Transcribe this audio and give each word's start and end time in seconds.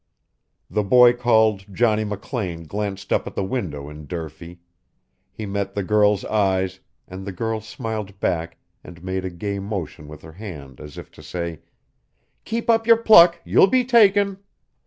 The 0.67 0.81
boy 0.81 1.13
called 1.13 1.65
Johnny 1.71 2.03
McLean 2.03 2.63
glanced 2.63 3.13
up 3.13 3.27
at 3.27 3.35
the 3.35 3.43
window 3.43 3.87
in 3.87 4.07
Durfee; 4.07 4.59
he 5.31 5.45
met 5.45 5.75
the 5.75 5.83
girl's 5.83 6.25
eyes, 6.25 6.79
and 7.07 7.23
the 7.23 7.31
girl 7.31 7.61
smiled 7.61 8.19
back 8.19 8.57
and 8.83 9.03
made 9.03 9.25
a 9.25 9.29
gay 9.29 9.59
motion 9.59 10.07
with 10.07 10.23
her 10.23 10.31
hand 10.33 10.79
as 10.81 10.97
if 10.97 11.11
to 11.11 11.21
say, 11.21 11.59
"Keep 12.45 12.67
up 12.67 12.87
your 12.87 12.97
pluck; 12.97 13.41
you'll 13.45 13.67
be 13.67 13.85
taken." 13.85 14.39